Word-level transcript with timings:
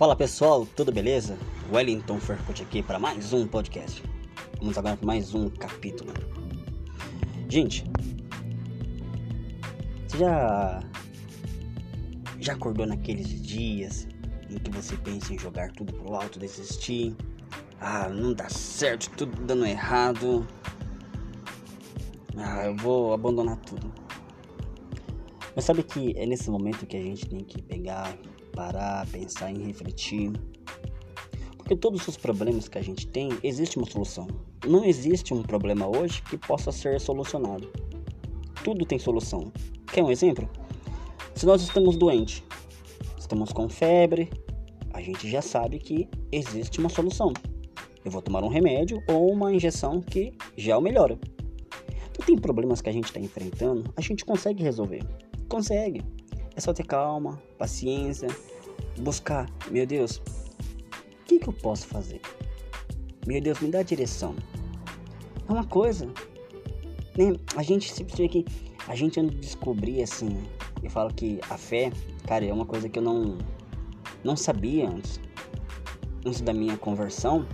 Fala 0.00 0.16
pessoal, 0.16 0.66
tudo 0.74 0.90
beleza? 0.90 1.36
Wellington 1.70 2.18
Fercut 2.18 2.62
aqui 2.62 2.82
para 2.82 2.98
mais 2.98 3.34
um 3.34 3.46
podcast. 3.46 4.02
Vamos 4.58 4.78
agora 4.78 4.96
para 4.96 5.06
mais 5.06 5.34
um 5.34 5.50
capítulo. 5.50 6.14
Gente, 7.50 7.84
você 10.08 10.16
já 10.16 10.82
já 12.38 12.54
acordou 12.54 12.86
naqueles 12.86 13.28
dias 13.42 14.08
em 14.48 14.56
que 14.56 14.70
você 14.70 14.96
pensa 14.96 15.34
em 15.34 15.38
jogar 15.38 15.70
tudo 15.72 15.92
pro 15.92 16.14
alto, 16.14 16.38
desistir? 16.38 17.14
Ah, 17.78 18.08
não 18.08 18.32
dá 18.32 18.48
certo, 18.48 19.10
tudo 19.10 19.38
dando 19.42 19.66
errado. 19.66 20.48
Ah, 22.38 22.64
eu 22.64 22.74
vou 22.74 23.12
abandonar 23.12 23.58
tudo. 23.58 23.92
Mas 25.54 25.66
sabe 25.66 25.82
que 25.82 26.14
é 26.16 26.24
nesse 26.24 26.48
momento 26.50 26.86
que 26.86 26.96
a 26.96 27.02
gente 27.02 27.28
tem 27.28 27.40
que 27.40 27.60
pegar, 27.60 28.16
parar, 28.50 29.06
pensar 29.06 29.52
e 29.52 29.62
refletir. 29.62 30.32
Porque 31.56 31.76
todos 31.76 32.06
os 32.08 32.16
problemas 32.16 32.68
que 32.68 32.78
a 32.78 32.82
gente 32.82 33.06
tem, 33.06 33.30
existe 33.42 33.78
uma 33.78 33.86
solução. 33.88 34.26
Não 34.66 34.84
existe 34.84 35.32
um 35.32 35.42
problema 35.42 35.86
hoje 35.86 36.22
que 36.22 36.36
possa 36.36 36.72
ser 36.72 37.00
solucionado. 37.00 37.70
Tudo 38.64 38.84
tem 38.84 38.98
solução. 38.98 39.52
Quer 39.92 40.02
um 40.02 40.10
exemplo? 40.10 40.48
Se 41.34 41.46
nós 41.46 41.62
estamos 41.62 41.96
doentes, 41.96 42.42
estamos 43.18 43.52
com 43.52 43.68
febre, 43.68 44.28
a 44.92 45.00
gente 45.00 45.30
já 45.30 45.40
sabe 45.40 45.78
que 45.78 46.08
existe 46.30 46.78
uma 46.78 46.88
solução. 46.88 47.32
Eu 48.04 48.10
vou 48.10 48.20
tomar 48.20 48.42
um 48.42 48.48
remédio 48.48 49.02
ou 49.08 49.32
uma 49.32 49.52
injeção 49.52 50.00
que 50.00 50.32
já 50.56 50.76
o 50.76 50.80
melhora. 50.80 51.18
Então, 52.10 52.26
tem 52.26 52.36
problemas 52.36 52.82
que 52.82 52.88
a 52.88 52.92
gente 52.92 53.04
está 53.04 53.20
enfrentando, 53.20 53.92
a 53.96 54.00
gente 54.00 54.24
consegue 54.24 54.62
resolver. 54.62 55.02
Consegue. 55.48 56.02
É 56.56 56.60
só 56.60 56.72
ter 56.72 56.84
calma, 56.84 57.40
paciência, 57.58 58.28
buscar. 58.98 59.48
Meu 59.70 59.86
Deus, 59.86 60.16
o 60.16 61.24
que, 61.24 61.38
que 61.38 61.48
eu 61.48 61.52
posso 61.52 61.86
fazer? 61.86 62.20
Meu 63.26 63.40
Deus, 63.40 63.60
me 63.60 63.70
dá 63.70 63.82
direção. 63.82 64.34
É 65.48 65.52
uma 65.52 65.64
coisa. 65.64 66.06
Né? 67.16 67.34
A 67.56 67.62
gente 67.62 67.92
se 67.92 68.04
vê 68.04 68.28
que 68.28 68.44
a 68.88 68.94
gente 68.94 69.20
anda 69.20 69.34
descobrir 69.34 70.02
assim. 70.02 70.42
Eu 70.82 70.90
falo 70.90 71.12
que 71.12 71.40
a 71.48 71.56
fé, 71.56 71.92
cara, 72.26 72.44
é 72.44 72.52
uma 72.52 72.66
coisa 72.66 72.88
que 72.88 72.98
eu 72.98 73.02
não 73.02 73.38
não 74.24 74.36
sabia 74.36 74.88
antes. 74.88 75.20
Antes 76.24 76.40
da 76.40 76.52
minha 76.52 76.76
conversão, 76.76 77.46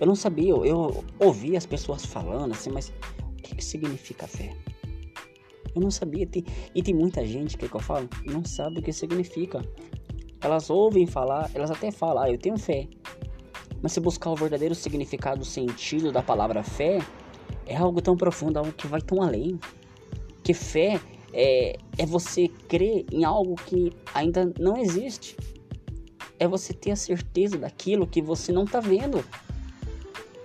eu 0.00 0.06
não 0.06 0.14
sabia. 0.14 0.50
Eu, 0.50 0.64
eu 0.64 1.04
ouvia 1.18 1.58
as 1.58 1.66
pessoas 1.66 2.04
falando 2.04 2.52
assim, 2.52 2.70
mas 2.70 2.92
o 3.18 3.42
que, 3.42 3.56
que 3.56 3.64
significa 3.64 4.26
fé? 4.26 4.54
Eu 5.74 5.80
não 5.80 5.90
sabia. 5.90 6.26
Tem, 6.26 6.44
e 6.74 6.82
tem 6.82 6.94
muita 6.94 7.24
gente 7.24 7.56
que, 7.56 7.68
que 7.68 7.74
eu 7.74 7.80
falo, 7.80 8.08
não 8.24 8.44
sabe 8.44 8.80
o 8.80 8.82
que 8.82 8.92
significa. 8.92 9.64
Elas 10.40 10.70
ouvem 10.70 11.06
falar, 11.06 11.50
elas 11.54 11.70
até 11.70 11.90
falam, 11.90 12.22
ah, 12.22 12.30
eu 12.30 12.38
tenho 12.38 12.56
fé. 12.56 12.88
Mas 13.82 13.92
se 13.92 14.00
buscar 14.00 14.30
o 14.30 14.36
verdadeiro 14.36 14.74
significado, 14.74 15.42
o 15.42 15.44
sentido 15.44 16.12
da 16.12 16.22
palavra 16.22 16.62
fé, 16.62 16.98
é 17.66 17.76
algo 17.76 18.00
tão 18.00 18.16
profundo, 18.16 18.58
algo 18.58 18.72
que 18.72 18.86
vai 18.86 19.00
tão 19.00 19.22
além. 19.22 19.58
Que 20.42 20.54
fé 20.54 21.00
é, 21.32 21.76
é 21.96 22.06
você 22.06 22.48
crer 22.68 23.06
em 23.12 23.24
algo 23.24 23.54
que 23.54 23.92
ainda 24.14 24.52
não 24.58 24.76
existe. 24.76 25.36
É 26.38 26.48
você 26.48 26.72
ter 26.72 26.90
a 26.90 26.96
certeza 26.96 27.58
daquilo 27.58 28.06
que 28.06 28.20
você 28.20 28.52
não 28.52 28.64
está 28.64 28.80
vendo. 28.80 29.24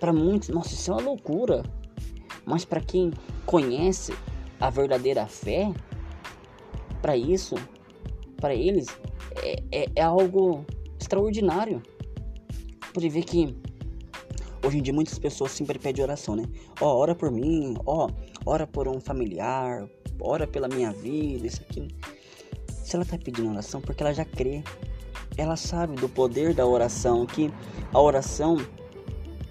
Para 0.00 0.12
muitos, 0.12 0.48
nossa, 0.48 0.74
isso 0.74 0.90
é 0.90 0.94
uma 0.94 1.02
loucura. 1.02 1.62
Mas 2.44 2.64
para 2.64 2.80
quem 2.80 3.12
conhece 3.46 4.12
a 4.62 4.70
verdadeira 4.70 5.26
fé, 5.26 5.74
para 7.00 7.16
isso, 7.16 7.56
para 8.36 8.54
eles, 8.54 8.86
é, 9.42 9.62
é, 9.72 9.86
é, 9.96 10.02
algo 10.02 10.64
extraordinário. 11.00 11.82
Pode 12.94 13.08
ver 13.08 13.24
que 13.24 13.56
hoje 14.64 14.78
em 14.78 14.82
dia 14.82 14.94
muitas 14.94 15.18
pessoas 15.18 15.50
sempre 15.50 15.80
pedem 15.80 16.04
oração, 16.04 16.36
né? 16.36 16.44
Ó, 16.80 16.86
oh, 16.86 16.98
ora 16.98 17.12
por 17.12 17.32
mim, 17.32 17.74
ó, 17.84 18.06
oh, 18.06 18.10
ora 18.46 18.64
por 18.64 18.86
um 18.86 19.00
familiar, 19.00 19.84
ora 20.20 20.46
pela 20.46 20.68
minha 20.68 20.92
vida, 20.92 21.44
isso 21.44 21.60
aqui. 21.62 21.88
Se 22.68 22.94
ela 22.94 23.04
tá 23.04 23.18
pedindo 23.18 23.50
oração, 23.50 23.80
porque 23.80 24.00
ela 24.00 24.14
já 24.14 24.24
crê, 24.24 24.62
ela 25.36 25.56
sabe 25.56 25.96
do 25.96 26.08
poder 26.08 26.54
da 26.54 26.64
oração, 26.64 27.26
que 27.26 27.52
a 27.92 28.00
oração 28.00 28.58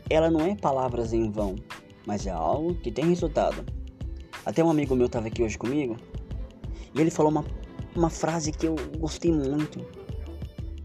ela 0.09 0.31
não 0.31 0.39
é 0.39 0.55
palavras 0.55 1.11
em 1.11 1.29
vão, 1.29 1.55
mas 2.07 2.25
é 2.25 2.31
algo 2.31 2.75
que 2.75 2.89
tem 2.89 3.09
resultado. 3.09 3.80
Até 4.45 4.63
um 4.63 4.69
amigo 4.69 4.95
meu 4.95 5.05
estava 5.05 5.27
aqui 5.27 5.43
hoje 5.43 5.57
comigo 5.57 5.97
e 6.93 6.99
ele 6.99 7.11
falou 7.11 7.31
uma, 7.31 7.45
uma 7.95 8.09
frase 8.09 8.51
que 8.51 8.67
eu 8.67 8.75
gostei 8.97 9.31
muito. 9.31 9.85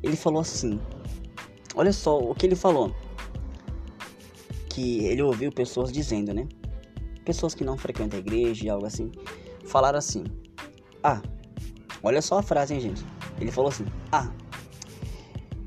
Ele 0.02 0.16
falou 0.16 0.40
assim: 0.40 0.78
Olha 1.74 1.92
só 1.92 2.18
o 2.18 2.34
que 2.34 2.46
ele 2.46 2.56
falou. 2.56 2.94
Que 4.68 5.04
ele 5.06 5.22
ouviu 5.22 5.50
pessoas 5.50 5.90
dizendo, 5.90 6.34
né? 6.34 6.46
Pessoas 7.24 7.54
que 7.54 7.64
não 7.64 7.76
frequentam 7.76 8.18
a 8.18 8.20
igreja 8.20 8.66
e 8.66 8.68
algo 8.68 8.86
assim. 8.86 9.10
Falaram 9.64 9.98
assim: 9.98 10.24
Ah, 11.02 11.22
olha 12.02 12.20
só 12.20 12.38
a 12.38 12.42
frase, 12.42 12.74
hein, 12.74 12.80
gente. 12.80 13.04
Ele 13.40 13.50
falou 13.50 13.70
assim: 13.70 13.86
Ah, 14.12 14.30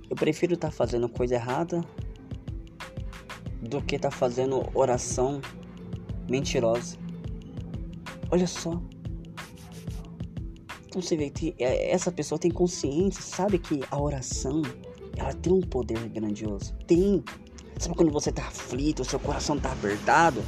eu 0.10 0.16
prefiro 0.16 0.54
estar 0.54 0.70
tá 0.70 0.72
fazendo 0.72 1.10
coisa 1.10 1.36
errada 1.36 1.84
do 3.62 3.82
que 3.82 3.96
estar 3.96 4.10
tá 4.10 4.16
fazendo 4.16 4.64
oração 4.74 5.42
mentirosa. 6.30 6.98
Olha 8.32 8.48
só. 8.48 8.82
Então 10.88 11.02
você 11.02 11.16
vê 11.16 11.30
que 11.30 11.56
é, 11.60 11.92
essa 11.92 12.12
pessoa 12.12 12.40
tem 12.40 12.50
consciência, 12.50 13.22
sabe 13.22 13.60
que 13.60 13.82
a 13.92 14.02
oração 14.02 14.62
ela 15.16 15.34
tem 15.34 15.54
um 15.54 15.62
poder 15.62 16.08
grandioso. 16.10 16.74
Tem. 16.88 17.24
Sabe 17.78 17.96
quando 17.96 18.12
você 18.12 18.32
tá 18.32 18.48
aflito, 18.48 19.02
o 19.02 19.06
seu 19.06 19.20
coração 19.20 19.58
tá 19.60 19.72
apertado? 19.72 20.44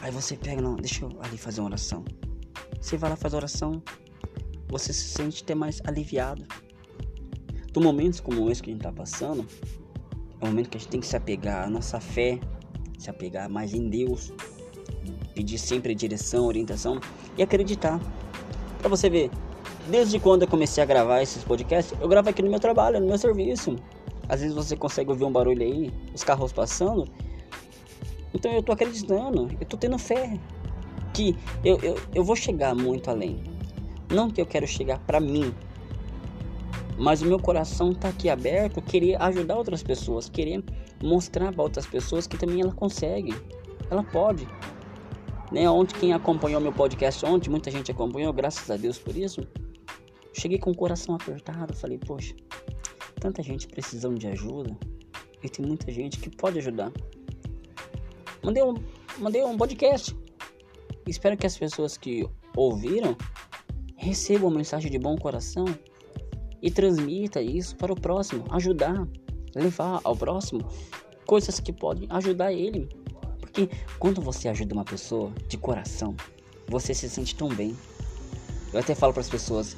Aí 0.00 0.10
você 0.10 0.36
pega, 0.36 0.62
não, 0.62 0.76
deixa 0.76 1.04
eu 1.04 1.10
ali 1.20 1.36
fazer 1.36 1.60
uma 1.60 1.68
oração. 1.68 2.04
Você 2.80 2.96
vai 2.96 3.10
lá 3.10 3.16
fazer 3.16 3.36
oração, 3.36 3.82
você 4.68 4.92
se 4.92 5.04
sente 5.04 5.42
até 5.42 5.54
mais 5.54 5.80
aliviado. 5.84 6.46
Então, 7.68 7.82
momentos 7.82 8.18
como 8.18 8.50
esse 8.50 8.62
que 8.62 8.70
a 8.70 8.72
gente 8.72 8.82
tá 8.82 8.90
passando, 8.90 9.46
é 10.40 10.44
um 10.44 10.48
momento 10.48 10.70
que 10.70 10.76
a 10.76 10.80
gente 10.80 10.90
tem 10.90 11.00
que 11.00 11.06
se 11.06 11.16
apegar 11.16 11.66
à 11.66 11.70
nossa 11.70 12.00
fé, 12.00 12.40
se 12.98 13.10
apegar 13.10 13.48
mais 13.48 13.74
em 13.74 13.88
Deus, 13.88 14.32
pedir 15.40 15.56
sempre 15.56 15.94
direção, 15.94 16.44
orientação 16.44 17.00
e 17.38 17.42
acreditar. 17.42 17.98
Para 18.78 18.90
você 18.90 19.08
ver, 19.08 19.30
desde 19.88 20.20
quando 20.20 20.42
eu 20.42 20.48
comecei 20.48 20.82
a 20.82 20.86
gravar 20.86 21.22
esses 21.22 21.42
podcasts, 21.42 21.98
eu 21.98 22.06
gravo 22.06 22.28
aqui 22.28 22.42
no 22.42 22.50
meu 22.50 22.60
trabalho, 22.60 23.00
no 23.00 23.06
meu 23.06 23.16
serviço. 23.16 23.76
Às 24.28 24.40
vezes 24.42 24.54
você 24.54 24.76
consegue 24.76 25.08
ouvir 25.10 25.24
um 25.24 25.32
barulho 25.32 25.62
aí, 25.62 25.90
os 26.14 26.22
carros 26.22 26.52
passando. 26.52 27.08
Então 28.34 28.52
eu 28.52 28.62
tô 28.62 28.72
acreditando, 28.72 29.48
eu 29.58 29.66
tô 29.66 29.78
tendo 29.78 29.98
fé 29.98 30.38
que 31.14 31.34
eu, 31.64 31.78
eu, 31.80 31.98
eu 32.14 32.22
vou 32.22 32.36
chegar 32.36 32.74
muito 32.74 33.08
além. 33.08 33.42
Não 34.12 34.30
que 34.30 34.42
eu 34.42 34.46
quero 34.46 34.66
chegar 34.66 34.98
para 34.98 35.20
mim, 35.20 35.54
mas 36.98 37.22
o 37.22 37.26
meu 37.26 37.38
coração 37.38 37.94
tá 37.94 38.10
aqui 38.10 38.28
aberto, 38.28 38.82
querer 38.82 39.20
ajudar 39.22 39.56
outras 39.56 39.82
pessoas, 39.82 40.28
querer 40.28 40.62
mostrar 41.02 41.50
para 41.50 41.62
outras 41.62 41.86
pessoas 41.86 42.26
que 42.26 42.36
também 42.36 42.60
ela 42.60 42.72
consegue, 42.72 43.34
ela 43.90 44.04
pode. 44.04 44.46
Né? 45.50 45.68
Ontem, 45.68 45.98
quem 45.98 46.12
acompanhou 46.12 46.60
meu 46.60 46.72
podcast 46.72 47.24
ontem, 47.26 47.50
muita 47.50 47.70
gente 47.70 47.90
acompanhou, 47.90 48.32
graças 48.32 48.70
a 48.70 48.76
Deus 48.76 48.98
por 48.98 49.16
isso. 49.16 49.40
Cheguei 50.32 50.58
com 50.58 50.70
o 50.70 50.76
coração 50.76 51.14
apertado, 51.14 51.74
falei, 51.74 51.98
poxa, 51.98 52.34
tanta 53.20 53.42
gente 53.42 53.66
precisando 53.66 54.18
de 54.18 54.28
ajuda 54.28 54.76
e 55.42 55.48
tem 55.48 55.66
muita 55.66 55.90
gente 55.92 56.18
que 56.18 56.30
pode 56.30 56.58
ajudar. 56.58 56.92
Mandei 58.42 58.62
um, 58.62 58.74
mandei 59.18 59.42
um 59.42 59.56
podcast. 59.56 60.16
Espero 61.06 61.36
que 61.36 61.46
as 61.46 61.58
pessoas 61.58 61.96
que 61.96 62.28
ouviram 62.56 63.16
recebam 63.96 64.50
a 64.50 64.54
mensagem 64.54 64.90
de 64.90 64.98
bom 64.98 65.16
coração 65.16 65.64
e 66.62 66.70
transmita 66.70 67.42
isso 67.42 67.76
para 67.76 67.92
o 67.92 68.00
próximo, 68.00 68.44
ajudar, 68.50 69.06
levar 69.54 70.00
ao 70.04 70.14
próximo 70.14 70.60
coisas 71.26 71.60
que 71.60 71.72
podem 71.72 72.06
ajudar 72.10 72.52
ele. 72.52 72.88
Porque 73.52 73.68
quando 73.98 74.20
você 74.20 74.48
ajuda 74.48 74.74
uma 74.74 74.84
pessoa 74.84 75.32
de 75.48 75.56
coração, 75.56 76.14
você 76.68 76.94
se 76.94 77.08
sente 77.08 77.34
tão 77.34 77.48
bem. 77.48 77.76
Eu 78.72 78.78
até 78.78 78.94
falo 78.94 79.12
para 79.12 79.20
as 79.20 79.28
pessoas, 79.28 79.76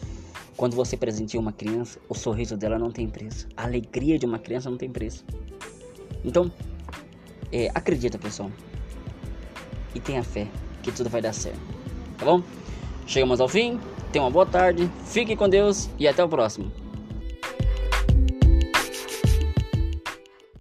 quando 0.57 0.77
você 0.77 0.97
presenteia 0.97 1.41
uma 1.41 1.53
criança, 1.53 1.99
o 2.09 2.15
sorriso 2.15 2.57
dela 2.57 2.79
não 2.79 2.91
tem 2.91 3.09
preço. 3.09 3.49
A 3.57 3.65
alegria 3.65 4.19
de 4.19 4.27
uma 4.27 4.39
criança 4.39 4.69
não 4.69 4.77
tem 4.77 4.91
preço. 4.91 5.25
Então, 6.23 6.53
é, 7.51 7.71
acredita, 7.75 8.19
pessoal. 8.19 8.51
E 9.95 10.01
tenha 10.01 10.23
fé 10.23 10.47
que 10.83 10.93
tudo 10.93 11.09
vai 11.09 11.23
dar 11.23 11.33
certo. 11.33 11.61
Tá 12.19 12.27
bom? 12.27 12.43
Chegamos 13.07 13.41
ao 13.41 13.49
fim. 13.49 13.81
Tenha 14.13 14.25
uma 14.25 14.31
boa 14.31 14.47
tarde. 14.47 14.91
Fique 15.07 15.35
com 15.35 15.49
Deus 15.49 15.89
e 15.99 16.07
até 16.07 16.23
o 16.23 16.29
próximo. 16.29 16.71